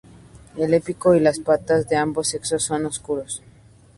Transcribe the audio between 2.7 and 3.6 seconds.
oscuros.